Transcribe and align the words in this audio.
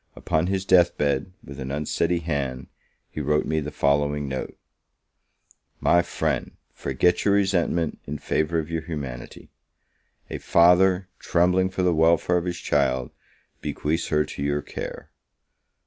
Upon 0.15 0.47
his 0.47 0.65
death 0.65 0.97
bed, 0.97 1.31
with 1.43 1.59
an 1.59 1.69
unsteady 1.69 2.21
hand, 2.21 2.69
he 3.11 3.21
wrote 3.21 3.45
me 3.45 3.59
the 3.59 3.69
following 3.69 4.27
note: 4.27 4.57
"My 5.79 6.01
friend, 6.01 6.53
forget 6.73 7.23
your 7.23 7.35
resentment, 7.35 7.99
in 8.07 8.17
favour 8.17 8.57
of 8.57 8.71
your 8.71 8.81
humanity; 8.81 9.51
a 10.27 10.39
father, 10.39 11.07
trembling 11.19 11.69
for 11.69 11.83
the 11.83 11.93
welfare 11.93 12.37
of 12.37 12.45
his 12.45 12.57
child, 12.57 13.11
bequeaths 13.61 14.07
her 14.07 14.25
to 14.25 14.41
your 14.41 14.63
care. 14.63 15.11